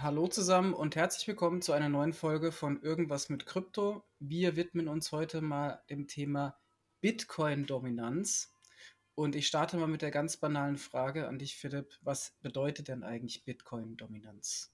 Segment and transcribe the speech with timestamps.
[0.00, 4.04] Hallo zusammen und herzlich willkommen zu einer neuen Folge von Irgendwas mit Krypto.
[4.20, 6.56] Wir widmen uns heute mal dem Thema
[7.00, 8.52] Bitcoin-Dominanz.
[9.16, 11.98] Und ich starte mal mit der ganz banalen Frage an dich, Philipp.
[12.00, 14.72] Was bedeutet denn eigentlich Bitcoin-Dominanz?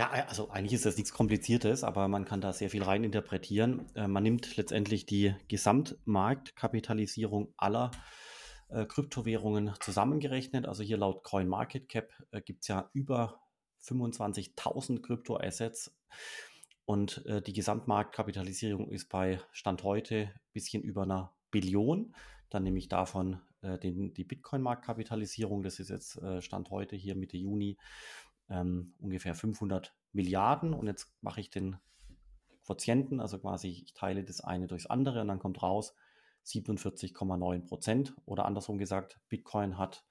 [0.00, 3.84] Ja, also eigentlich ist das nichts Kompliziertes, aber man kann da sehr viel rein interpretieren.
[3.94, 7.90] Äh, man nimmt letztendlich die Gesamtmarktkapitalisierung aller
[8.70, 10.66] äh, Kryptowährungen zusammengerechnet.
[10.66, 13.42] Also hier laut CoinMarketCap äh, gibt es ja über
[13.82, 15.94] 25.000 Kryptoassets
[16.86, 22.14] und äh, die Gesamtmarktkapitalisierung ist bei Stand heute ein bisschen über einer Billion.
[22.48, 27.76] Dann nehme ich davon den, die Bitcoin-Marktkapitalisierung, das ist jetzt Stand heute hier Mitte Juni,
[28.50, 30.74] ähm, ungefähr 500 Milliarden.
[30.74, 31.76] Und jetzt mache ich den
[32.64, 35.94] Quotienten, also quasi ich teile das eine durchs andere und dann kommt raus
[36.46, 38.14] 47,9 Prozent.
[38.26, 40.04] Oder andersrum gesagt, Bitcoin hat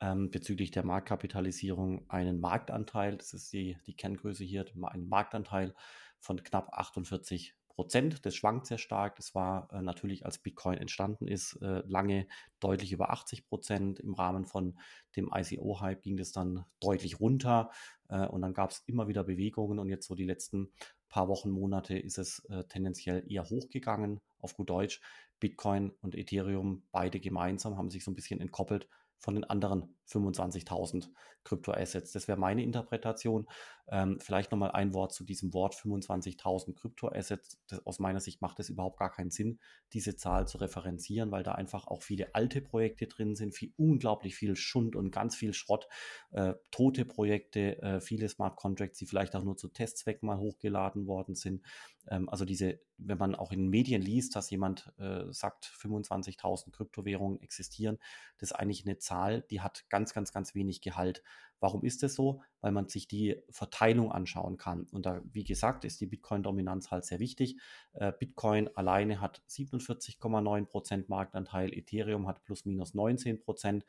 [0.00, 5.74] ähm, bezüglich der Marktkapitalisierung einen Marktanteil, das ist die, die Kenngröße hier, einen Marktanteil
[6.18, 8.24] von knapp 48 Prozent.
[8.24, 9.16] Das schwankt sehr stark.
[9.16, 12.26] Das war äh, natürlich, als Bitcoin entstanden ist, äh, lange
[12.60, 14.00] deutlich über 80 Prozent.
[14.00, 14.78] Im Rahmen von
[15.16, 17.70] dem ICO-Hype ging das dann deutlich runter
[18.08, 20.72] äh, und dann gab es immer wieder Bewegungen und jetzt so die letzten
[21.08, 24.20] paar Wochen, Monate ist es äh, tendenziell eher hochgegangen.
[24.38, 25.00] Auf gut Deutsch,
[25.40, 31.08] Bitcoin und Ethereum, beide gemeinsam, haben sich so ein bisschen entkoppelt von den anderen 25.000
[31.44, 32.12] Kryptoassets.
[32.12, 33.46] Das wäre meine Interpretation.
[33.88, 37.58] Ähm, vielleicht nochmal ein Wort zu diesem Wort 25.000 Kryptoassets.
[37.84, 39.58] Aus meiner Sicht macht es überhaupt gar keinen Sinn,
[39.92, 44.36] diese Zahl zu referenzieren, weil da einfach auch viele alte Projekte drin sind, viel, unglaublich
[44.36, 45.88] viel Schund und ganz viel Schrott,
[46.30, 51.06] äh, tote Projekte, äh, viele Smart Contracts, die vielleicht auch nur zu Testzwecken mal hochgeladen
[51.06, 51.62] worden sind.
[52.08, 57.40] Ähm, also diese, wenn man auch in Medien liest, dass jemand äh, sagt, 25.000 Kryptowährungen
[57.42, 57.98] existieren,
[58.38, 61.22] das ist eigentlich eine Zahl, die hat ganz, ganz, ganz wenig Gehalt.
[61.60, 62.42] Warum ist das so?
[62.60, 64.88] Weil man sich die Verteilung anschauen kann.
[64.90, 67.56] Und da, wie gesagt, ist die Bitcoin-Dominanz halt sehr wichtig.
[67.92, 73.82] Äh, Bitcoin alleine hat 47,9% Marktanteil, Ethereum hat plus minus 19%.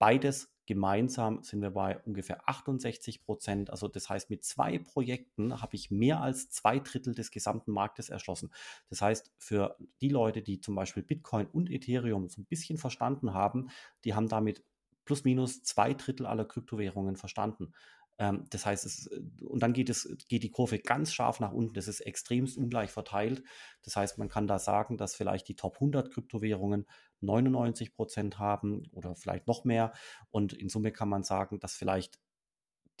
[0.00, 3.68] Beides gemeinsam sind wir bei ungefähr 68 Prozent.
[3.68, 8.08] Also das heißt, mit zwei Projekten habe ich mehr als zwei Drittel des gesamten Marktes
[8.08, 8.50] erschlossen.
[8.88, 13.34] Das heißt, für die Leute, die zum Beispiel Bitcoin und Ethereum so ein bisschen verstanden
[13.34, 13.68] haben,
[14.04, 14.64] die haben damit
[15.10, 17.72] plus minus zwei Drittel aller Kryptowährungen verstanden.
[18.16, 19.10] Ähm, das heißt, es,
[19.42, 21.74] und dann geht, es, geht die Kurve ganz scharf nach unten.
[21.74, 23.42] Das ist extremst ungleich verteilt.
[23.82, 26.86] Das heißt, man kann da sagen, dass vielleicht die Top 100 Kryptowährungen
[27.22, 29.92] 99 Prozent haben oder vielleicht noch mehr.
[30.30, 32.20] Und in Summe kann man sagen, dass vielleicht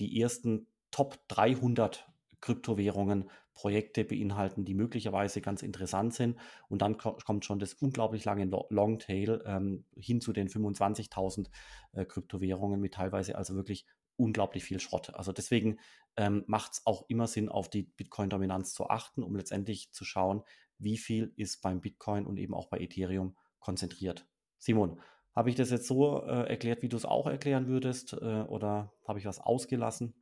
[0.00, 2.08] die ersten Top 300
[2.40, 6.38] Kryptowährungen Projekte beinhalten, die möglicherweise ganz interessant sind.
[6.70, 11.50] Und dann kommt schon das unglaublich lange Longtail ähm, hin zu den 25.000
[11.92, 13.84] äh, Kryptowährungen mit teilweise also wirklich
[14.16, 15.12] unglaublich viel Schrott.
[15.14, 15.78] Also deswegen
[16.16, 20.42] ähm, macht es auch immer Sinn, auf die Bitcoin-Dominanz zu achten, um letztendlich zu schauen,
[20.78, 24.26] wie viel ist beim Bitcoin und eben auch bei Ethereum konzentriert.
[24.58, 25.02] Simon,
[25.36, 28.14] habe ich das jetzt so äh, erklärt, wie du es auch erklären würdest?
[28.14, 30.14] Äh, oder habe ich was ausgelassen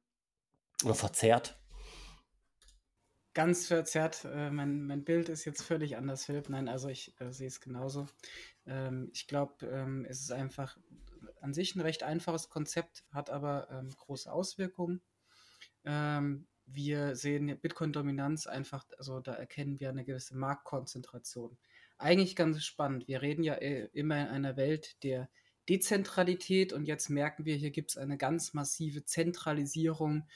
[0.84, 1.57] oder verzerrt?
[3.38, 4.24] Ganz verzerrt.
[4.24, 6.48] Äh, mein, mein Bild ist jetzt völlig anders, Philipp.
[6.48, 8.08] Nein, also ich äh, sehe es genauso.
[8.66, 10.76] Ähm, ich glaube, ähm, es ist einfach
[11.40, 15.02] an sich ein recht einfaches Konzept, hat aber ähm, große Auswirkungen.
[15.84, 21.56] Ähm, wir sehen Bitcoin-Dominanz einfach, also da erkennen wir eine gewisse Marktkonzentration
[21.96, 23.06] eigentlich ganz spannend.
[23.06, 25.30] Wir reden ja äh, immer in einer Welt der
[25.68, 30.26] Dezentralität und jetzt merken wir, hier gibt es eine ganz massive Zentralisierung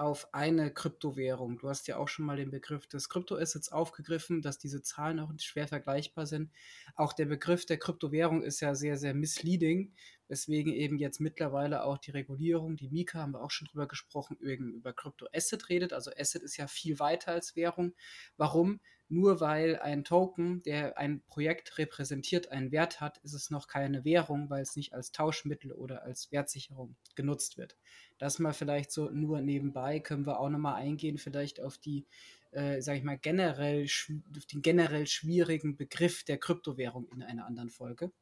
[0.00, 1.58] auf eine Kryptowährung.
[1.58, 5.30] Du hast ja auch schon mal den Begriff des Kryptoassets aufgegriffen, dass diese Zahlen auch
[5.38, 6.50] schwer vergleichbar sind.
[6.94, 9.92] Auch der Begriff der Kryptowährung ist ja sehr, sehr misleading,
[10.26, 14.38] weswegen eben jetzt mittlerweile auch die Regulierung, die Mika haben wir auch schon drüber gesprochen,
[14.38, 15.92] über Kryptoasset redet.
[15.92, 17.92] Also Asset ist ja viel weiter als Währung.
[18.38, 18.80] Warum?
[19.12, 24.04] Nur weil ein Token, der ein Projekt repräsentiert, einen Wert hat, ist es noch keine
[24.04, 27.76] Währung, weil es nicht als Tauschmittel oder als Wertsicherung genutzt wird.
[28.20, 32.06] Das mal vielleicht so nur nebenbei, können wir auch nochmal eingehen, vielleicht auf die,
[32.50, 37.70] äh, sage ich mal, generell, auf den generell schwierigen Begriff der Kryptowährung in einer anderen
[37.70, 38.12] Folge.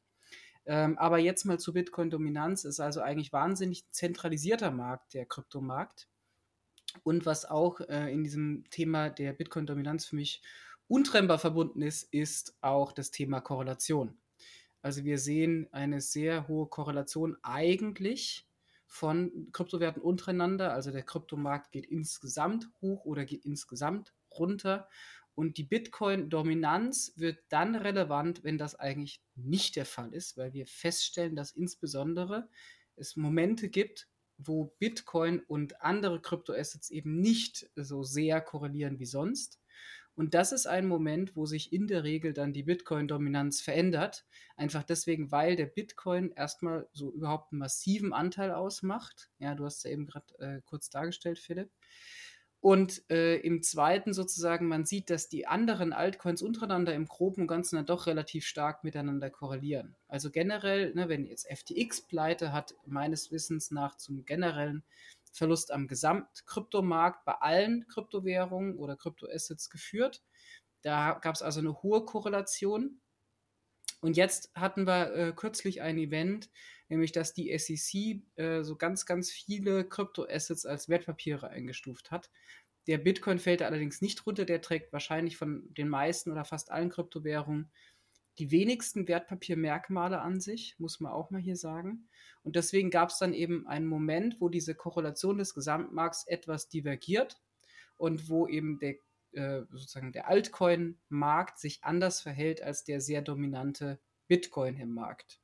[0.66, 6.06] Ähm, aber jetzt mal zu Bitcoin-Dominanz, ist also eigentlich wahnsinnig zentralisierter Markt, der Kryptomarkt.
[7.02, 10.42] Und was auch äh, in diesem Thema der Bitcoin-Dominanz für mich
[10.86, 14.16] untrennbar verbunden ist, ist auch das Thema Korrelation.
[14.80, 18.47] Also wir sehen eine sehr hohe Korrelation eigentlich
[18.88, 20.72] von Kryptowerten untereinander.
[20.72, 24.88] Also der Kryptomarkt geht insgesamt hoch oder geht insgesamt runter.
[25.34, 30.66] Und die Bitcoin-Dominanz wird dann relevant, wenn das eigentlich nicht der Fall ist, weil wir
[30.66, 32.48] feststellen, dass insbesondere
[32.96, 39.60] es Momente gibt, wo Bitcoin und andere Kryptoassets eben nicht so sehr korrelieren wie sonst.
[40.18, 44.26] Und das ist ein Moment, wo sich in der Regel dann die Bitcoin-Dominanz verändert.
[44.56, 49.30] Einfach deswegen, weil der Bitcoin erstmal so überhaupt einen massiven Anteil ausmacht.
[49.38, 51.70] Ja, du hast es ja eben gerade äh, kurz dargestellt, Philipp.
[52.58, 57.46] Und äh, im zweiten sozusagen, man sieht, dass die anderen Altcoins untereinander im Groben und
[57.46, 59.94] Ganzen dann doch relativ stark miteinander korrelieren.
[60.08, 64.82] Also generell, ne, wenn jetzt FTX pleite hat, meines Wissens nach zum generellen
[65.38, 70.22] Verlust am Gesamtkryptomarkt bei allen Kryptowährungen oder Kryptoassets geführt.
[70.82, 73.00] Da gab es also eine hohe Korrelation.
[74.00, 76.50] Und jetzt hatten wir äh, kürzlich ein Event,
[76.88, 82.30] nämlich dass die SEC äh, so ganz, ganz viele Kryptoassets als Wertpapiere eingestuft hat.
[82.86, 86.90] Der Bitcoin fällt allerdings nicht runter, der trägt wahrscheinlich von den meisten oder fast allen
[86.90, 87.70] Kryptowährungen
[88.38, 92.08] die wenigsten Wertpapiermerkmale an sich, muss man auch mal hier sagen.
[92.42, 97.40] Und deswegen gab es dann eben einen Moment, wo diese Korrelation des Gesamtmarkts etwas divergiert
[97.96, 98.94] und wo eben der,
[99.32, 103.98] äh, sozusagen der Altcoin-Markt sich anders verhält als der sehr dominante
[104.28, 105.40] Bitcoin im Markt.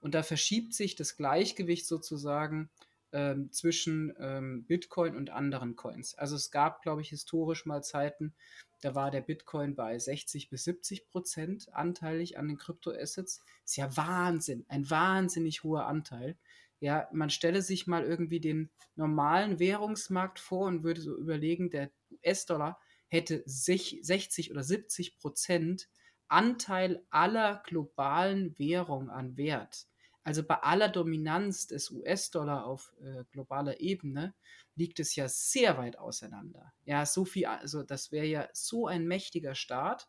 [0.00, 2.70] Und da verschiebt sich das Gleichgewicht sozusagen
[3.12, 6.14] ähm, zwischen ähm, Bitcoin und anderen Coins.
[6.14, 8.34] Also es gab, glaube ich, historisch mal Zeiten,
[8.80, 13.42] da war der Bitcoin bei 60 bis 70 Prozent anteilig an den Kryptoassets.
[13.64, 16.38] Ist ja Wahnsinn, ein wahnsinnig hoher Anteil.
[16.80, 21.90] Ja, man stelle sich mal irgendwie den normalen Währungsmarkt vor und würde so überlegen, der
[22.10, 25.90] US-Dollar hätte 60 oder 70 Prozent
[26.28, 29.88] Anteil aller globalen Währungen an Wert.
[30.22, 34.34] Also bei aller Dominanz des US-Dollar auf äh, globaler Ebene
[34.74, 36.72] liegt es ja sehr weit auseinander.
[36.84, 40.08] Ja, so viel, also das wäre ja so ein mächtiger Staat,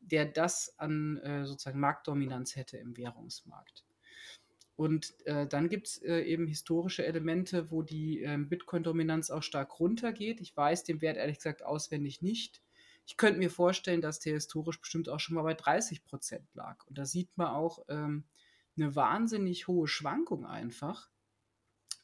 [0.00, 3.84] der das an äh, sozusagen Marktdominanz hätte im Währungsmarkt.
[4.76, 9.78] Und äh, dann gibt es äh, eben historische Elemente, wo die ähm, Bitcoin-Dominanz auch stark
[9.78, 10.40] runtergeht.
[10.40, 12.60] Ich weiß den Wert ehrlich gesagt auswendig nicht.
[13.06, 16.84] Ich könnte mir vorstellen, dass der historisch bestimmt auch schon mal bei 30 Prozent lag.
[16.86, 18.24] Und da sieht man auch, ähm,
[18.76, 21.10] eine wahnsinnig hohe Schwankung einfach,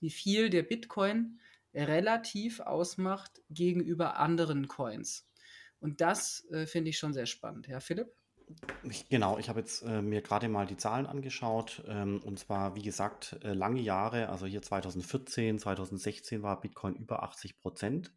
[0.01, 1.41] wie viel der Bitcoin
[1.75, 5.29] relativ ausmacht gegenüber anderen Coins.
[5.79, 7.69] Und das äh, finde ich schon sehr spannend.
[7.69, 8.13] Ja, Philipp?
[9.09, 11.85] Genau, ich habe jetzt äh, mir gerade mal die Zahlen angeschaut.
[11.87, 17.23] Ähm, und zwar, wie gesagt, äh, lange Jahre, also hier 2014, 2016 war Bitcoin über
[17.23, 18.13] 80 Prozent.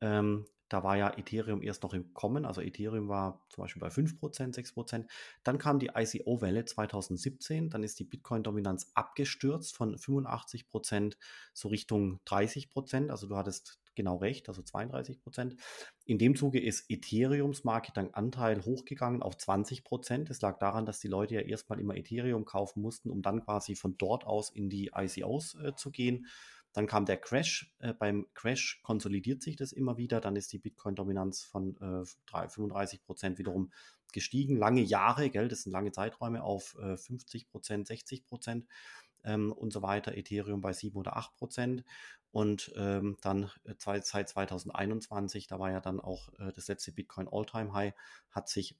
[0.00, 3.88] Ähm, da war ja Ethereum erst noch im Kommen, also Ethereum war zum Beispiel bei
[3.88, 5.06] 5%, 6%.
[5.42, 11.16] Dann kam die ICO-Welle 2017, dann ist die Bitcoin-Dominanz abgestürzt von 85%
[11.52, 15.56] so Richtung 30%, also du hattest genau recht, also 32%.
[16.04, 20.30] In dem Zuge ist Ethereums Marketing-Anteil hochgegangen auf 20%.
[20.30, 23.74] Es lag daran, dass die Leute ja erstmal immer Ethereum kaufen mussten, um dann quasi
[23.74, 26.26] von dort aus in die ICOs äh, zu gehen.
[26.72, 27.74] Dann kam der Crash.
[27.78, 30.20] Äh, beim Crash konsolidiert sich das immer wieder.
[30.20, 32.04] Dann ist die Bitcoin-Dominanz von äh,
[32.48, 33.72] 35 Prozent wiederum
[34.12, 34.56] gestiegen.
[34.56, 38.66] Lange Jahre, gell, das sind lange Zeiträume auf äh, 50 Prozent, 60 Prozent
[39.24, 40.16] ähm, und so weiter.
[40.16, 41.84] Ethereum bei 7 oder 8 Prozent.
[42.32, 47.28] Und ähm, dann äh, seit 2021, da war ja dann auch äh, das letzte Bitcoin
[47.30, 47.94] All-Time High,
[48.30, 48.76] hat sich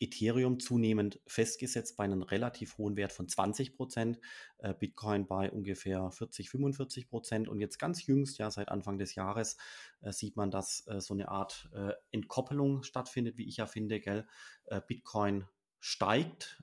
[0.00, 4.18] Ethereum zunehmend festgesetzt bei einem relativ hohen Wert von 20 Prozent,
[4.58, 9.14] äh, Bitcoin bei ungefähr 40, 45 Prozent und jetzt ganz jüngst, ja seit Anfang des
[9.14, 9.56] Jahres,
[10.02, 14.00] äh, sieht man, dass äh, so eine Art äh, Entkoppelung stattfindet, wie ich ja finde,
[14.00, 14.26] gell?
[14.66, 15.46] Äh, Bitcoin
[15.80, 16.62] steigt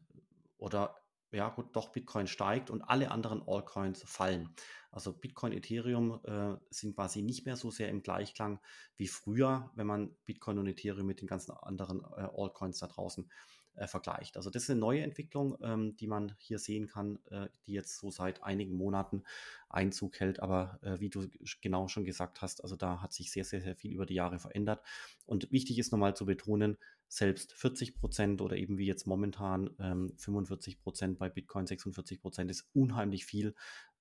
[0.58, 0.96] oder
[1.32, 4.54] ja gut, doch Bitcoin steigt und alle anderen Altcoins fallen.
[4.94, 8.60] Also Bitcoin, Ethereum äh, sind quasi nicht mehr so sehr im Gleichklang
[8.96, 13.30] wie früher, wenn man Bitcoin und Ethereum mit den ganzen anderen äh, Altcoins da draußen
[13.76, 14.38] äh, vergleicht.
[14.38, 17.98] Also das ist eine neue Entwicklung, ähm, die man hier sehen kann, äh, die jetzt
[17.98, 19.24] so seit einigen Monaten
[19.68, 20.40] Einzug hält.
[20.42, 21.28] Aber äh, wie du
[21.62, 24.38] genau schon gesagt hast, also da hat sich sehr, sehr, sehr viel über die Jahre
[24.38, 24.84] verändert.
[25.26, 30.14] Und wichtig ist nochmal zu betonen, selbst 40 Prozent oder eben wie jetzt momentan ähm,
[30.18, 33.56] 45 Prozent bei Bitcoin, 46 Prozent ist unheimlich viel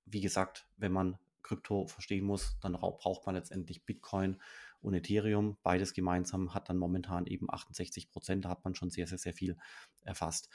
[0.07, 4.41] wie gesagt, wenn man Krypto verstehen muss, dann braucht man letztendlich Bitcoin
[4.81, 5.57] und Ethereum.
[5.63, 8.45] Beides gemeinsam hat dann momentan eben 68 Prozent.
[8.45, 9.57] Da hat man schon sehr, sehr, sehr viel
[10.05, 10.49] erfasst.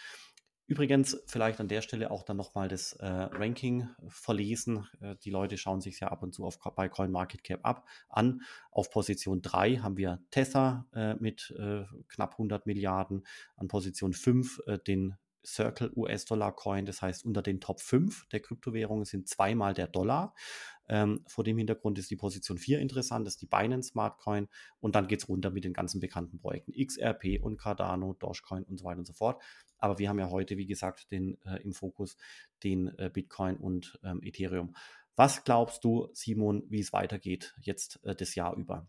[0.69, 4.85] Übrigens, vielleicht an der Stelle auch dann nochmal das äh, Ranking verlesen.
[4.99, 8.41] Äh, die Leute schauen sich ja ab und zu auf, bei CoinMarketCap ab an.
[8.69, 13.25] Auf Position 3 haben wir Tether äh, mit äh, knapp 100 Milliarden.
[13.55, 15.15] An Position 5 äh, den
[15.47, 16.85] Circle US-Dollar Coin.
[16.85, 20.35] Das heißt, unter den Top 5 der Kryptowährungen sind zweimal der Dollar.
[20.89, 24.47] Ähm, vor dem Hintergrund ist die Position 4 interessant, das ist die Binance Smart Coin.
[24.79, 28.77] Und dann geht es runter mit den ganzen bekannten Projekten XRP und Cardano, Dogecoin und
[28.77, 29.41] so weiter und so fort.
[29.77, 32.17] Aber wir haben ja heute, wie gesagt, den, äh, im Fokus
[32.63, 34.75] den äh, Bitcoin und ähm, Ethereum.
[35.15, 38.87] Was glaubst du, Simon, wie es weitergeht jetzt äh, das Jahr über?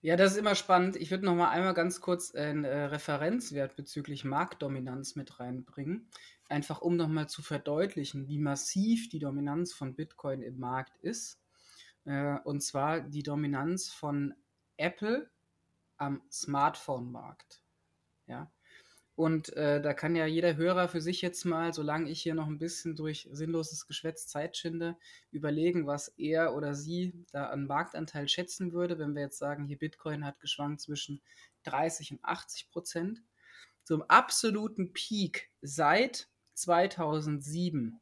[0.00, 0.94] Ja, das ist immer spannend.
[0.94, 6.08] Ich würde noch mal einmal ganz kurz einen äh, Referenzwert bezüglich Marktdominanz mit reinbringen.
[6.48, 11.40] Einfach um noch mal zu verdeutlichen, wie massiv die Dominanz von Bitcoin im Markt ist.
[12.04, 14.34] Äh, und zwar die Dominanz von
[14.76, 15.28] Apple
[15.96, 17.64] am Smartphone-Markt.
[18.28, 18.52] Ja.
[19.18, 22.46] Und äh, da kann ja jeder Hörer für sich jetzt mal, solange ich hier noch
[22.46, 24.96] ein bisschen durch sinnloses Geschwätz Zeit schinde,
[25.32, 29.76] überlegen, was er oder sie da an Marktanteil schätzen würde, wenn wir jetzt sagen, hier
[29.76, 31.20] Bitcoin hat geschwankt zwischen
[31.64, 33.24] 30 und 80 Prozent.
[33.82, 38.00] Zum absoluten Peak seit 2007,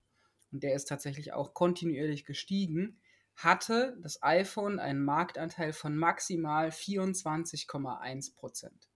[0.52, 3.00] und der ist tatsächlich auch kontinuierlich gestiegen,
[3.36, 8.90] hatte das iPhone einen Marktanteil von maximal 24,1 Prozent.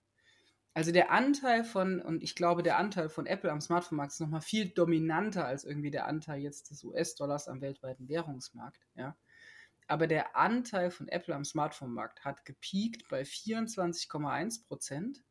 [0.73, 4.41] Also der Anteil von, und ich glaube, der Anteil von Apple am Smartphone-Markt ist nochmal
[4.41, 9.17] viel dominanter als irgendwie der Anteil jetzt des US-Dollars am weltweiten Währungsmarkt, ja.
[9.89, 15.25] Aber der Anteil von Apple am Smartphone-Markt hat gepiekt bei 24,1 Prozent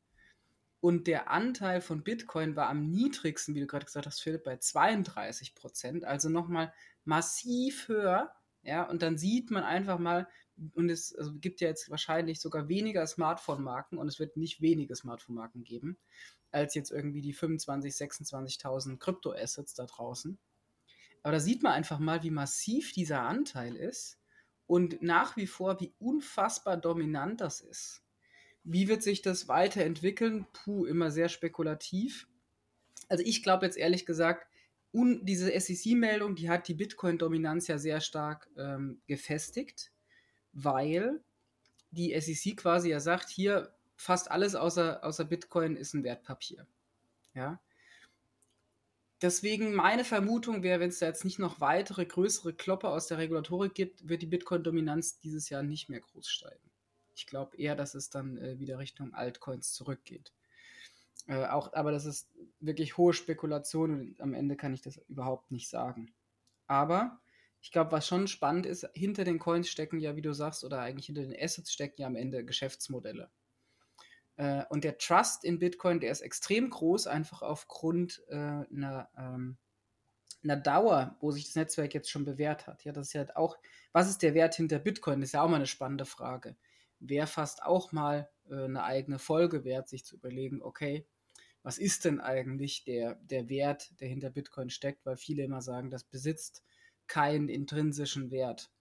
[0.81, 4.57] und der Anteil von Bitcoin war am niedrigsten, wie du gerade gesagt hast, Philipp, bei
[4.57, 6.73] 32 Prozent, also nochmal
[7.05, 8.33] massiv höher.
[8.61, 10.27] Ja, und dann sieht man einfach mal,
[10.73, 14.95] und es also gibt ja jetzt wahrscheinlich sogar weniger Smartphone-Marken und es wird nicht wenige
[14.95, 15.97] Smartphone-Marken geben,
[16.51, 20.37] als jetzt irgendwie die 25.000, 26.000 Krypto-Assets da draußen.
[21.23, 24.19] Aber da sieht man einfach mal, wie massiv dieser Anteil ist
[24.67, 28.03] und nach wie vor, wie unfassbar dominant das ist.
[28.63, 30.45] Wie wird sich das weiterentwickeln?
[30.53, 32.27] Puh, immer sehr spekulativ.
[33.07, 34.47] Also ich glaube jetzt ehrlich gesagt,
[34.91, 39.91] diese SEC-Meldung, die hat die Bitcoin-Dominanz ja sehr stark ähm, gefestigt
[40.63, 41.21] weil
[41.91, 46.65] die SEC quasi ja sagt, hier fast alles außer, außer Bitcoin ist ein Wertpapier.
[47.33, 47.59] Ja.
[49.21, 53.17] Deswegen meine Vermutung wäre, wenn es da jetzt nicht noch weitere größere Klopper aus der
[53.17, 56.69] Regulatorik gibt, wird die Bitcoin-Dominanz dieses Jahr nicht mehr groß steigen.
[57.15, 60.31] Ich glaube eher, dass es dann äh, wieder Richtung Altcoins zurückgeht.
[61.27, 62.29] Äh, auch, aber das ist
[62.61, 66.13] wirklich hohe Spekulation und am Ende kann ich das überhaupt nicht sagen.
[66.67, 67.19] Aber
[67.61, 70.79] ich glaube, was schon spannend ist, hinter den Coins stecken ja, wie du sagst, oder
[70.79, 73.29] eigentlich hinter den Assets stecken ja am Ende Geschäftsmodelle.
[74.37, 79.57] Äh, und der Trust in Bitcoin, der ist extrem groß, einfach aufgrund äh, einer, ähm,
[80.41, 82.85] einer Dauer, wo sich das Netzwerk jetzt schon bewährt hat.
[82.85, 83.57] Ja, das ist ja auch,
[83.91, 85.19] was ist der Wert hinter Bitcoin?
[85.19, 86.55] Das ist ja auch mal eine spannende Frage.
[86.99, 91.05] Wäre fast auch mal äh, eine eigene Folge wert, sich zu überlegen, okay,
[91.61, 95.05] was ist denn eigentlich der, der Wert, der hinter Bitcoin steckt?
[95.05, 96.63] Weil viele immer sagen, das besitzt
[97.09, 98.71] keinen intrinsischen Wert.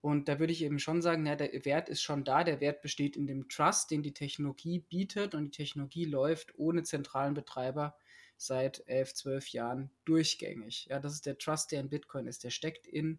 [0.00, 2.80] Und da würde ich eben schon sagen, na, der Wert ist schon da, der Wert
[2.80, 7.96] besteht in dem Trust, den die Technologie bietet und die Technologie läuft ohne zentralen Betreiber
[8.36, 10.86] seit elf, zwölf Jahren durchgängig.
[10.90, 12.44] Ja, das ist der Trust, der in Bitcoin ist.
[12.44, 13.18] Der steckt in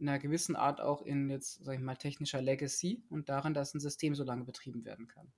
[0.00, 3.80] einer gewissen Art auch in jetzt, sag ich mal, technischer Legacy und darin, dass ein
[3.80, 5.32] System so lange betrieben werden kann.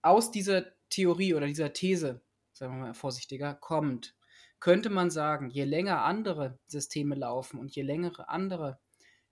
[0.00, 2.22] Aus dieser Theorie oder dieser These,
[2.52, 4.16] sagen wir mal vorsichtiger, kommt,
[4.62, 8.78] könnte man sagen, je länger andere Systeme laufen und je längere andere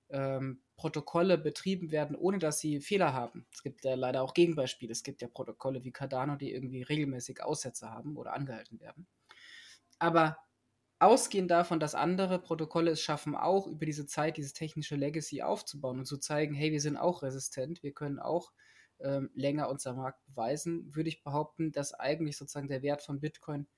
[0.09, 3.47] ähm, Protokolle betrieben werden, ohne dass sie Fehler haben.
[3.53, 4.91] Es gibt ja leider auch Gegenbeispiele.
[4.91, 9.07] Es gibt ja Protokolle wie Cardano, die irgendwie regelmäßig Aussätze haben oder angehalten werden.
[10.01, 10.37] Aber
[10.99, 16.01] ausgehend davon, dass andere Protokolle es schaffen, auch über diese Zeit dieses technische Legacy aufzubauen
[16.01, 18.51] und zu zeigen, hey, wir sind auch resistent, wir können auch
[18.99, 23.69] ähm, länger unser Markt beweisen, würde ich behaupten, dass eigentlich sozusagen der Wert von Bitcoin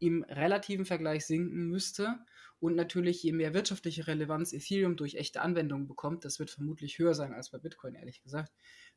[0.00, 2.18] im relativen Vergleich sinken müsste.
[2.58, 7.14] Und natürlich, je mehr wirtschaftliche Relevanz Ethereum durch echte Anwendungen bekommt, das wird vermutlich höher
[7.14, 8.52] sein als bei Bitcoin, ehrlich gesagt,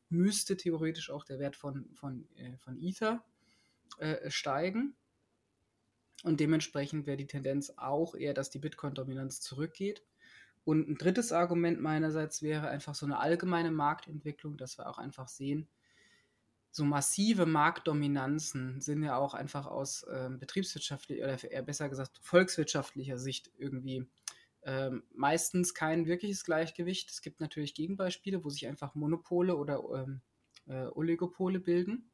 [0.09, 3.23] müsste theoretisch auch der Wert von, von, äh, von Ether
[3.99, 4.95] äh, steigen.
[6.23, 10.03] Und dementsprechend wäre die Tendenz auch eher, dass die Bitcoin-Dominanz zurückgeht.
[10.65, 15.27] Und ein drittes Argument meinerseits wäre einfach so eine allgemeine Marktentwicklung, dass wir auch einfach
[15.27, 15.67] sehen,
[16.75, 23.19] so massive Marktdominanzen sind ja auch einfach aus ähm, betriebswirtschaftlicher oder eher besser gesagt volkswirtschaftlicher
[23.19, 24.07] Sicht irgendwie
[24.63, 27.11] ähm, meistens kein wirkliches Gleichgewicht.
[27.11, 30.21] Es gibt natürlich Gegenbeispiele, wo sich einfach Monopole oder ähm,
[30.65, 32.09] äh, Oligopole bilden.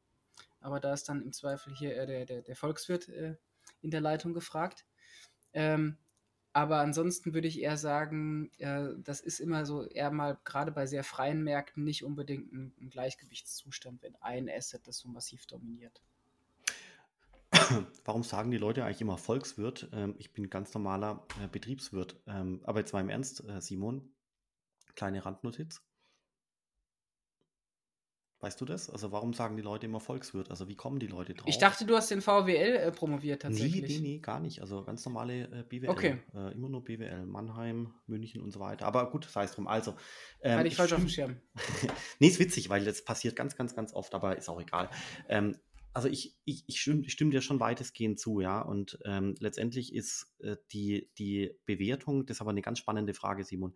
[0.60, 3.38] Aber da ist dann im Zweifel hier eher der, der, der Volkswirt äh,
[3.82, 4.86] in der Leitung gefragt.
[5.54, 5.98] Ähm,
[6.60, 10.86] aber ansonsten würde ich eher sagen, äh, das ist immer so eher mal gerade bei
[10.86, 16.02] sehr freien Märkten nicht unbedingt ein, ein Gleichgewichtszustand, wenn ein Asset das so massiv dominiert.
[18.06, 19.90] warum sagen die Leute eigentlich immer Volkswirt?
[19.94, 22.22] Ähm, ich bin ganz normaler äh, Betriebswirt.
[22.28, 24.12] Ähm, aber jetzt mal im Ernst, äh, Simon,
[24.96, 25.82] kleine Randnotiz.
[28.42, 28.90] Weißt du das?
[28.90, 30.50] Also warum sagen die Leute immer Volkswirt?
[30.50, 31.50] Also wie kommen die Leute drauf?
[31.50, 34.00] Ich dachte, du hast den VWL äh, promoviert Nee, tatsächlich.
[34.00, 34.62] nee, nee, gar nicht.
[34.62, 35.90] Also ganz normale äh, BWL.
[35.90, 36.18] Okay.
[36.34, 37.26] Äh, immer nur BWL.
[37.26, 38.86] Mannheim, München und so weiter.
[38.86, 39.68] Aber gut, sei es drum.
[39.68, 39.94] Also,
[40.42, 41.36] ähm, Hatte ich falsch auf dem Schirm.
[42.20, 44.90] nee, ist witzig, weil das passiert ganz, ganz, ganz oft, aber ist auch egal.
[45.28, 45.58] Ähm,
[45.92, 48.62] also ich, ich, ich stimme, stimme dir schon weitestgehend zu, ja.
[48.62, 53.44] Und ähm, letztendlich ist äh, die, die Bewertung, das ist aber eine ganz spannende Frage,
[53.44, 53.76] Simon.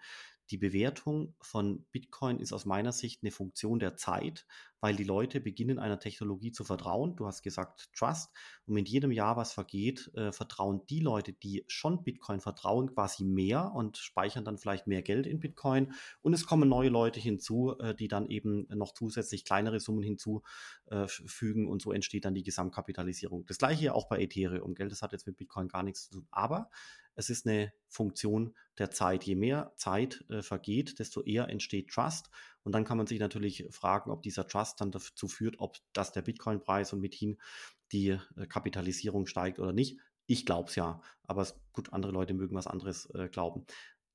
[0.49, 4.45] Die Bewertung von Bitcoin ist aus meiner Sicht eine Funktion der Zeit,
[4.81, 7.15] weil die Leute beginnen einer Technologie zu vertrauen.
[7.15, 8.31] Du hast gesagt Trust.
[8.65, 13.23] Und mit jedem Jahr, was vergeht, äh, vertrauen die Leute, die schon Bitcoin vertrauen, quasi
[13.23, 15.93] mehr und speichern dann vielleicht mehr Geld in Bitcoin.
[16.21, 21.67] Und es kommen neue Leute hinzu, äh, die dann eben noch zusätzlich kleinere Summen hinzufügen
[21.67, 23.45] und so entsteht dann die Gesamtkapitalisierung.
[23.45, 26.11] Das gleiche ja auch bei Ethereum, Geld, das hat jetzt mit Bitcoin gar nichts zu
[26.11, 26.27] tun.
[26.29, 26.69] Aber
[27.15, 29.23] es ist eine Funktion der Zeit.
[29.23, 32.29] Je mehr Zeit äh, vergeht, desto eher entsteht Trust.
[32.63, 36.11] Und dann kann man sich natürlich fragen, ob dieser Trust dann dazu führt, ob das
[36.11, 37.37] der Bitcoin-Preis und mithin
[37.91, 39.99] die äh, Kapitalisierung steigt oder nicht.
[40.25, 43.65] Ich glaube es ja, aber gut, andere Leute mögen was anderes äh, glauben.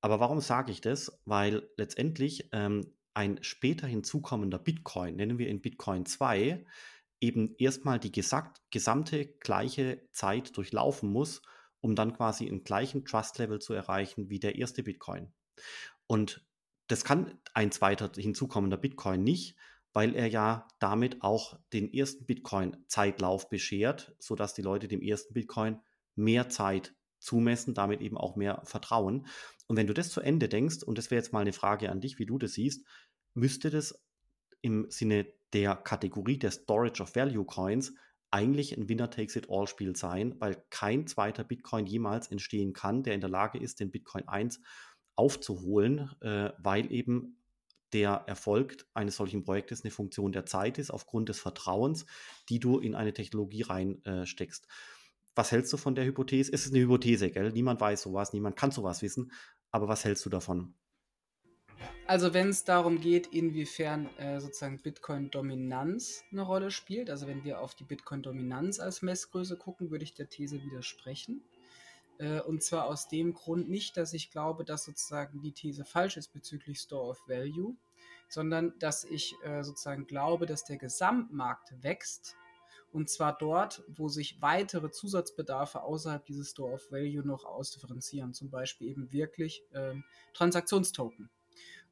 [0.00, 1.20] Aber warum sage ich das?
[1.24, 6.64] Weil letztendlich ähm, ein später hinzukommender Bitcoin, nennen wir ihn Bitcoin 2,
[7.20, 11.42] eben erstmal die gesagt, gesamte gleiche Zeit durchlaufen muss,
[11.80, 15.32] um dann quasi einen gleichen Trust-Level zu erreichen wie der erste Bitcoin.
[16.06, 16.46] Und
[16.88, 19.56] das kann ein zweiter hinzukommender Bitcoin nicht,
[19.92, 25.34] weil er ja damit auch den ersten Bitcoin Zeitlauf beschert, sodass die Leute dem ersten
[25.34, 25.80] Bitcoin
[26.14, 29.26] mehr Zeit zumessen, damit eben auch mehr vertrauen.
[29.66, 32.00] Und wenn du das zu Ende denkst, und das wäre jetzt mal eine Frage an
[32.00, 32.86] dich, wie du das siehst,
[33.34, 34.02] müsste das
[34.60, 37.94] im Sinne der Kategorie der Storage of Value Coins
[38.30, 43.58] eigentlich ein Winner-Takes-it-all-Spiel sein, weil kein zweiter Bitcoin jemals entstehen kann, der in der Lage
[43.58, 44.60] ist, den Bitcoin 1
[45.16, 47.38] aufzuholen, äh, weil eben
[47.92, 52.04] der Erfolg eines solchen Projektes eine Funktion der Zeit ist, aufgrund des Vertrauens,
[52.48, 54.66] die du in eine Technologie reinsteckst.
[55.34, 56.52] Was hältst du von der Hypothese?
[56.52, 57.52] Es ist eine Hypothese, gell?
[57.52, 59.32] Niemand weiß sowas, niemand kann sowas wissen.
[59.70, 60.74] Aber was hältst du davon?
[62.06, 67.60] Also wenn es darum geht, inwiefern äh, sozusagen Bitcoin-Dominanz eine Rolle spielt, also wenn wir
[67.60, 71.42] auf die Bitcoin-Dominanz als Messgröße gucken, würde ich der These widersprechen.
[72.18, 76.16] Äh, und zwar aus dem Grund nicht, dass ich glaube, dass sozusagen die These falsch
[76.16, 77.76] ist bezüglich Store of Value,
[78.28, 82.36] sondern dass ich äh, sozusagen glaube, dass der Gesamtmarkt wächst.
[82.90, 88.48] Und zwar dort, wo sich weitere Zusatzbedarfe außerhalb dieses Store of Value noch ausdifferenzieren, zum
[88.50, 91.28] Beispiel eben wirklich ähm, Transaktionstoken.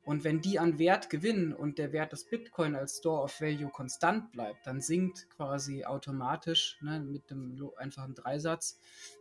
[0.02, 3.70] Und wenn die an Wert gewinnen und der Wert des Bitcoin als Store of Value
[3.70, 8.78] konstant bleibt, dann sinkt quasi automatisch ne, mit dem einfachen Dreisatz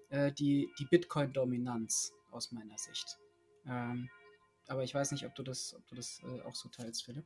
[0.09, 3.17] äh, die, die Bitcoin-Dominanz aus meiner Sicht.
[3.65, 4.09] Ähm,
[4.67, 7.25] aber ich weiß nicht, ob du das, ob du das äh, auch so teilst, Philipp.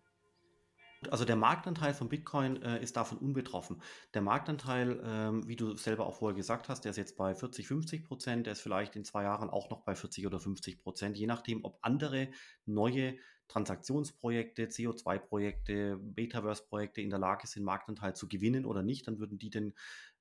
[1.10, 3.82] Also der Marktanteil von Bitcoin äh, ist davon unbetroffen.
[4.14, 7.68] Der Marktanteil, ähm, wie du selber auch vorher gesagt hast, der ist jetzt bei 40,
[7.68, 11.18] 50 Prozent, der ist vielleicht in zwei Jahren auch noch bei 40 oder 50 Prozent,
[11.18, 12.30] je nachdem, ob andere
[12.66, 13.16] neue
[13.48, 19.50] Transaktionsprojekte, CO2-Projekte, Metaverse-Projekte in der Lage sind, Marktanteil zu gewinnen oder nicht, dann würden die
[19.50, 19.74] den,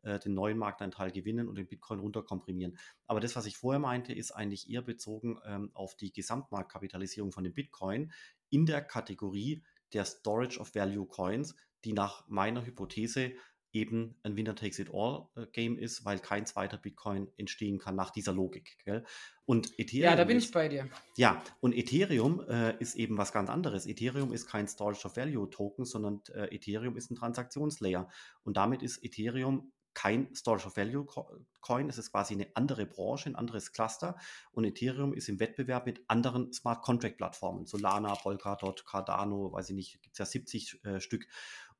[0.02, 2.78] äh, den neuen Marktanteil gewinnen und den Bitcoin runterkomprimieren.
[3.06, 7.42] Aber das, was ich vorher meinte, ist eigentlich eher bezogen ähm, auf die Gesamtmarktkapitalisierung von
[7.42, 8.12] dem Bitcoin
[8.48, 13.32] in der Kategorie der Storage of Value Coins, die nach meiner Hypothese
[13.70, 18.78] eben ein Winner-Takes-it-all-Game ist, weil kein zweiter Bitcoin entstehen kann nach dieser Logik.
[18.84, 19.04] Gell?
[19.44, 20.88] Und Ethereum Ja, da bin ist, ich bei dir.
[21.16, 23.86] ja, und Ethereum äh, ist eben was ganz anderes.
[23.86, 28.08] Ethereum ist kein Storage of Value Token, sondern äh, Ethereum ist ein Transaktionslayer.
[28.42, 31.28] Und damit ist Ethereum kein Storage of Value Co-
[31.60, 34.16] Coin, es ist quasi eine andere Branche, ein anderes Cluster.
[34.52, 39.74] Und Ethereum ist im Wettbewerb mit anderen Smart Contract Plattformen, Solana, Polkadot, Cardano, weiß ich
[39.74, 41.26] nicht, gibt es ja 70 äh, Stück.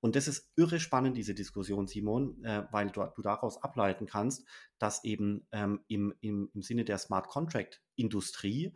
[0.00, 4.44] Und das ist irre spannend, diese Diskussion, Simon, äh, weil du, du daraus ableiten kannst,
[4.80, 8.74] dass eben ähm, im, im, im Sinne der Smart Contract Industrie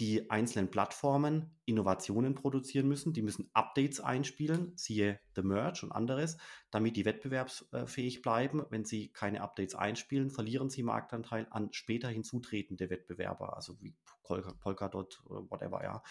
[0.00, 3.12] die einzelnen Plattformen Innovationen produzieren müssen.
[3.12, 6.38] Die müssen Updates einspielen, siehe The Merge und anderes,
[6.70, 8.64] damit die wettbewerbsfähig bleiben.
[8.70, 14.54] Wenn sie keine Updates einspielen, verlieren sie Marktanteil an später hinzutretende Wettbewerber, also wie Polka-
[14.54, 16.02] Polkadot oder whatever, ja.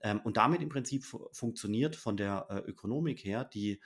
[0.00, 3.80] Ähm, Und damit im Prinzip fu- funktioniert von der äh, Ökonomik her die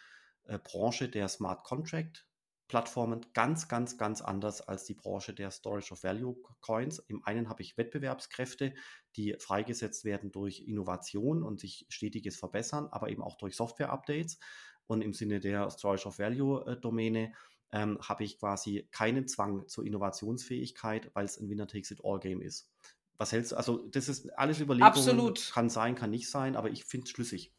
[0.44, 2.26] äh, Branche der Smart Contract
[2.68, 6.98] Plattformen ganz, ganz, ganz anders als die Branche der Storage of Value Coins.
[7.08, 8.74] Im einen habe ich Wettbewerbskräfte,
[9.16, 14.38] die freigesetzt werden durch Innovation und sich stetiges Verbessern, aber eben auch durch Software-Updates.
[14.86, 17.32] Und im Sinne der Storage of Value äh, Domäne
[17.72, 22.70] ähm, habe ich quasi keinen Zwang zur Innovationsfähigkeit, weil es ein Winner-Takes-it-all-Game ist.
[23.18, 23.56] Was hältst du?
[23.56, 24.92] Also, das ist alles Überlegungen.
[24.92, 25.50] Absolut.
[25.52, 27.55] Kann sein, kann nicht sein, aber ich finde es schlüssig.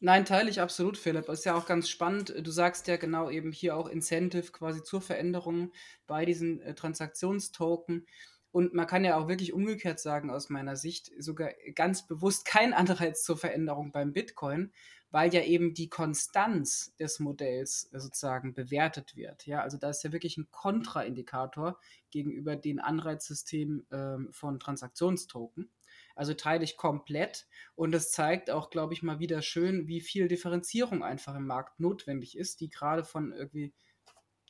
[0.00, 1.28] Nein, teile ich absolut, Philipp.
[1.28, 2.32] Ist ja auch ganz spannend.
[2.40, 5.72] Du sagst ja genau eben hier auch Incentive quasi zur Veränderung
[6.06, 8.06] bei diesen äh, Transaktionstoken.
[8.52, 12.72] Und man kann ja auch wirklich umgekehrt sagen, aus meiner Sicht, sogar ganz bewusst kein
[12.74, 14.72] Anreiz zur Veränderung beim Bitcoin,
[15.10, 19.46] weil ja eben die Konstanz des Modells äh, sozusagen bewertet wird.
[19.46, 21.80] Ja, also da ist ja wirklich ein Kontraindikator
[22.12, 25.70] gegenüber den Anreizsystemen ähm, von Transaktionstoken.
[26.18, 30.26] Also teile ich komplett und es zeigt auch, glaube ich, mal wieder schön, wie viel
[30.26, 33.72] Differenzierung einfach im Markt notwendig ist, die gerade von irgendwie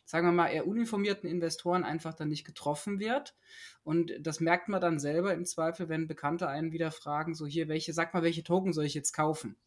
[0.06, 3.36] sagen wir mal, eher uninformierten Investoren einfach dann nicht getroffen wird.
[3.84, 7.68] Und das merkt man dann selber im Zweifel, wenn Bekannte einen wieder fragen, so hier,
[7.68, 9.58] welche, sag mal, welche Token soll ich jetzt kaufen?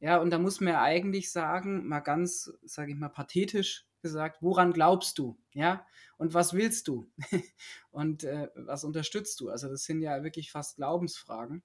[0.00, 4.38] Ja, und da muss man ja eigentlich sagen, mal ganz, sage ich mal, pathetisch gesagt,
[4.42, 5.36] woran glaubst du?
[5.52, 5.84] Ja,
[6.18, 7.10] und was willst du?
[7.90, 9.48] und äh, was unterstützt du?
[9.48, 11.64] Also, das sind ja wirklich fast Glaubensfragen.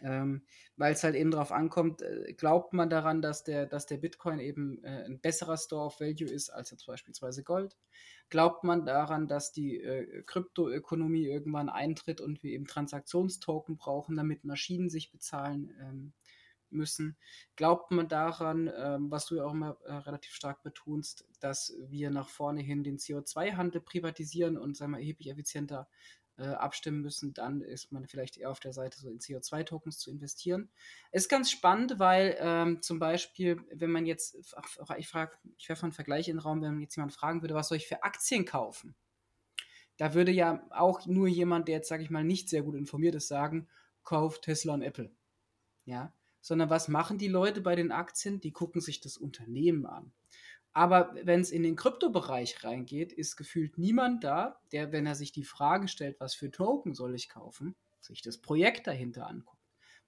[0.00, 0.42] Ähm,
[0.76, 4.38] Weil es halt eben darauf ankommt, äh, glaubt man daran, dass der, dass der Bitcoin
[4.38, 7.76] eben äh, ein besserer Store of Value ist als jetzt beispielsweise Gold?
[8.28, 14.44] Glaubt man daran, dass die äh, Kryptoökonomie irgendwann eintritt und wir eben Transaktionstoken brauchen, damit
[14.44, 16.12] Maschinen sich bezahlen ähm,
[16.70, 17.16] müssen?
[17.56, 22.10] Glaubt man daran, ähm, was du ja auch immer äh, relativ stark betonst, dass wir
[22.10, 25.88] nach vorne hin den CO2-Handel privatisieren und sagen wir, erheblich effizienter
[26.38, 30.10] äh, abstimmen müssen, dann ist man vielleicht eher auf der Seite, so in CO2-Tokens zu
[30.10, 30.70] investieren.
[31.10, 34.36] Ist ganz spannend, weil ähm, zum Beispiel, wenn man jetzt,
[34.96, 37.54] ich frage, ich werfe einen Vergleich in den Raum, wenn man jetzt jemand fragen würde,
[37.54, 38.94] was soll ich für Aktien kaufen?
[39.96, 43.16] Da würde ja auch nur jemand, der jetzt, sage ich mal, nicht sehr gut informiert
[43.16, 43.68] ist, sagen,
[44.04, 45.10] kauft Tesla und Apple.
[45.86, 48.40] Ja, sondern was machen die Leute bei den Aktien?
[48.40, 50.12] Die gucken sich das Unternehmen an.
[50.72, 55.32] Aber wenn es in den Kryptobereich reingeht, ist gefühlt niemand da, der, wenn er sich
[55.32, 59.58] die Frage stellt, was für Token soll ich kaufen, sich das Projekt dahinter anguckt.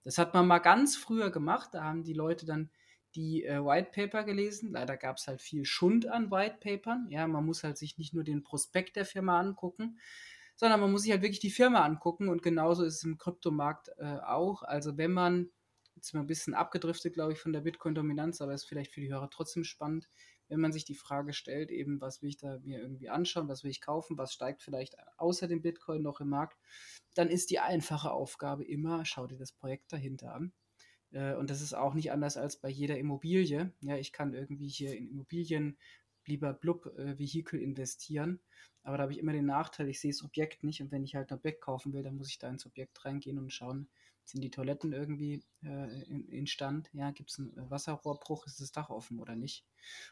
[0.02, 2.70] Das hat man mal ganz früher gemacht, da haben die Leute dann
[3.14, 4.70] die äh, White Paper gelesen.
[4.72, 7.08] Leider gab es halt viel Schund an White Papern.
[7.10, 9.98] Ja, man muss halt sich nicht nur den Prospekt der Firma angucken,
[10.56, 13.90] sondern man muss sich halt wirklich die Firma angucken und genauso ist es im Kryptomarkt
[13.98, 14.62] äh, auch.
[14.62, 15.50] Also wenn man,
[16.00, 19.12] jetzt mal ein bisschen abgedriftet, glaube ich, von der Bitcoin-Dominanz, aber ist vielleicht für die
[19.12, 20.08] Hörer trotzdem spannend,
[20.48, 23.62] wenn man sich die Frage stellt, eben, was will ich da mir irgendwie anschauen, was
[23.62, 26.58] will ich kaufen, was steigt vielleicht außer dem Bitcoin noch im Markt,
[27.14, 30.52] dann ist die einfache Aufgabe immer, schau dir das Projekt dahinter an.
[31.12, 33.72] Äh, und das ist auch nicht anders als bei jeder Immobilie.
[33.82, 35.76] Ja, ich kann irgendwie hier in Immobilien
[36.26, 37.14] lieber blub äh,
[37.62, 38.40] investieren.
[38.82, 41.14] Aber da habe ich immer den Nachteil, ich sehe das Objekt nicht und wenn ich
[41.14, 43.90] halt ein Objekt kaufen will, dann muss ich da ins Objekt reingehen und schauen,
[44.30, 46.88] sind die Toiletten irgendwie äh, in, Stand?
[46.92, 48.46] Ja, gibt es einen äh, Wasserrohrbruch?
[48.46, 49.64] Ist das Dach offen oder nicht?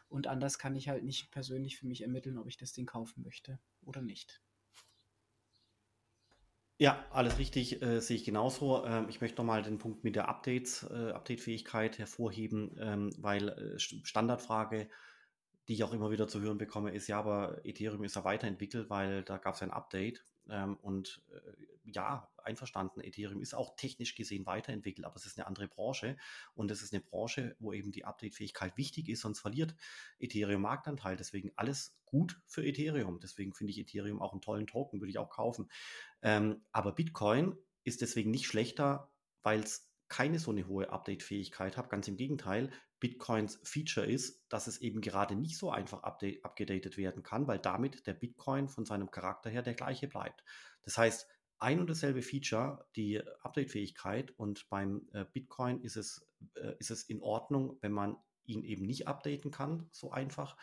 [0.07, 3.23] Und anders kann ich halt nicht persönlich für mich ermitteln, ob ich das Ding kaufen
[3.23, 4.41] möchte oder nicht.
[6.81, 8.85] Ja, alles richtig, äh, sehe ich genauso.
[8.85, 13.79] Ähm, ich möchte nochmal den Punkt mit der Updates, äh, Updatefähigkeit hervorheben, ähm, weil äh,
[13.79, 14.89] Standardfrage,
[15.67, 18.89] die ich auch immer wieder zu hören bekomme, ist ja, aber Ethereum ist ja weiterentwickelt,
[18.89, 20.23] weil da gab es ein Update.
[20.49, 25.47] Ähm, und äh, ja, einverstanden, Ethereum ist auch technisch gesehen weiterentwickelt, aber es ist eine
[25.47, 26.17] andere Branche
[26.53, 29.75] und es ist eine Branche, wo eben die Updatefähigkeit wichtig ist, sonst verliert
[30.19, 31.15] Ethereum Marktanteil.
[31.15, 33.19] Deswegen alles gut für Ethereum.
[33.19, 35.69] Deswegen finde ich Ethereum auch einen tollen Token, würde ich auch kaufen.
[36.21, 39.11] Ähm, aber Bitcoin ist deswegen nicht schlechter,
[39.43, 41.89] weil es keine so eine hohe Update-Fähigkeit hat.
[41.89, 47.23] Ganz im Gegenteil, Bitcoins Feature ist, dass es eben gerade nicht so einfach abgedatet werden
[47.23, 50.43] kann, weil damit der Bitcoin von seinem Charakter her der gleiche bleibt.
[50.81, 51.27] Das heißt,
[51.59, 57.03] ein und dasselbe Feature, die Update-Fähigkeit und beim äh, Bitcoin ist es, äh, ist es
[57.03, 60.57] in Ordnung, wenn man ihn eben nicht updaten kann, so einfach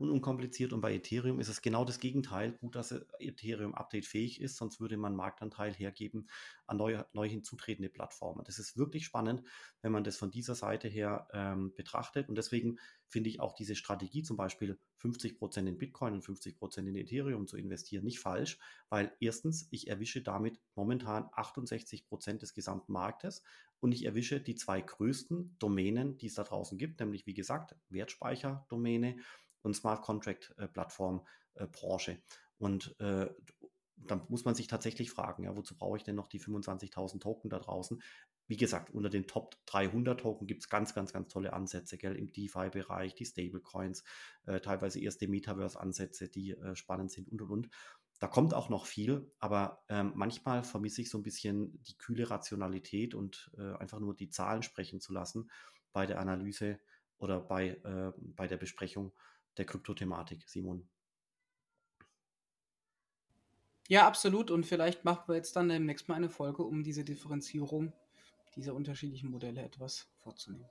[0.00, 0.72] und unkompliziert.
[0.72, 2.52] Und bei Ethereum ist es genau das Gegenteil.
[2.52, 6.28] Gut, dass Ethereum updatefähig ist, sonst würde man Marktanteil hergeben
[6.66, 8.44] an neu, neu hinzutretende Plattformen.
[8.44, 9.42] Das ist wirklich spannend,
[9.82, 12.28] wenn man das von dieser Seite her ähm, betrachtet.
[12.28, 16.94] Und deswegen finde ich auch diese Strategie, zum Beispiel 50% in Bitcoin und 50% in
[16.94, 18.58] Ethereum zu investieren, nicht falsch,
[18.88, 23.42] weil erstens, ich erwische damit momentan 68% des gesamten Marktes
[23.80, 27.74] und ich erwische die zwei größten Domänen, die es da draußen gibt, nämlich wie gesagt
[27.88, 29.16] Wertspeicherdomäne
[29.62, 32.22] und Smart Contract äh, Plattform äh, Branche.
[32.58, 33.28] Und äh,
[33.96, 37.50] dann muss man sich tatsächlich fragen, ja, wozu brauche ich denn noch die 25.000 Token
[37.50, 38.02] da draußen?
[38.46, 42.16] Wie gesagt, unter den Top 300 Token gibt es ganz, ganz, ganz tolle Ansätze, gell,
[42.16, 44.02] im DeFi-Bereich, die Stablecoins,
[44.46, 47.70] äh, teilweise erste Metaverse-Ansätze, die äh, spannend sind und, und, und.
[48.18, 52.28] Da kommt auch noch viel, aber ähm, manchmal vermisse ich so ein bisschen die kühle
[52.28, 55.50] Rationalität und äh, einfach nur die Zahlen sprechen zu lassen
[55.92, 56.80] bei der Analyse
[57.16, 59.12] oder bei, äh, bei der Besprechung
[59.60, 60.88] der Kryptothematik, Simon.
[63.88, 64.50] Ja, absolut.
[64.50, 67.92] Und vielleicht machen wir jetzt dann demnächst mal eine Folge, um diese Differenzierung
[68.56, 70.68] dieser unterschiedlichen Modelle etwas vorzunehmen.